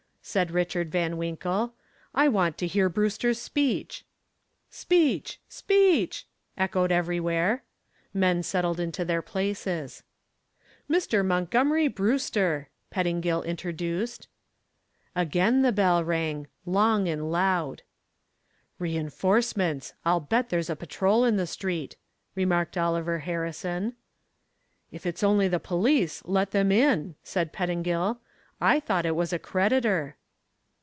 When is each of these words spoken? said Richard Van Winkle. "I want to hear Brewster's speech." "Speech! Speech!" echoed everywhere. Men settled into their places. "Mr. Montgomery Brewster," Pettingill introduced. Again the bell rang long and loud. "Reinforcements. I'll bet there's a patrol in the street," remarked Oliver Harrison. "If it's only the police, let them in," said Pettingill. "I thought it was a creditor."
said 0.23 0.51
Richard 0.51 0.91
Van 0.91 1.17
Winkle. 1.17 1.73
"I 2.13 2.27
want 2.27 2.55
to 2.59 2.67
hear 2.67 2.89
Brewster's 2.89 3.41
speech." 3.41 4.05
"Speech! 4.69 5.41
Speech!" 5.49 6.27
echoed 6.55 6.91
everywhere. 6.91 7.63
Men 8.13 8.43
settled 8.43 8.79
into 8.79 9.03
their 9.03 9.23
places. 9.23 10.03
"Mr. 10.87 11.25
Montgomery 11.25 11.87
Brewster," 11.87 12.69
Pettingill 12.91 13.41
introduced. 13.43 14.27
Again 15.15 15.63
the 15.63 15.71
bell 15.71 16.03
rang 16.03 16.45
long 16.67 17.07
and 17.07 17.31
loud. 17.31 17.81
"Reinforcements. 18.77 19.95
I'll 20.05 20.19
bet 20.21 20.49
there's 20.49 20.69
a 20.69 20.75
patrol 20.75 21.25
in 21.25 21.37
the 21.37 21.47
street," 21.47 21.95
remarked 22.35 22.77
Oliver 22.77 23.19
Harrison. 23.19 23.95
"If 24.91 25.07
it's 25.07 25.23
only 25.23 25.47
the 25.47 25.59
police, 25.59 26.21
let 26.25 26.51
them 26.51 26.71
in," 26.71 27.15
said 27.23 27.51
Pettingill. 27.51 28.19
"I 28.63 28.79
thought 28.79 29.07
it 29.07 29.15
was 29.15 29.33
a 29.33 29.39
creditor." 29.39 30.15